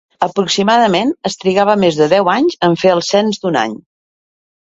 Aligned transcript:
Aproximadament 0.27 1.11
es 1.29 1.37
trigava 1.43 1.75
més 1.83 1.99
de 1.99 2.07
deu 2.15 2.31
anys 2.37 2.57
en 2.69 2.79
fer 2.85 2.95
el 2.95 3.05
cens 3.11 3.45
d’un 3.45 3.61
any. 3.67 3.79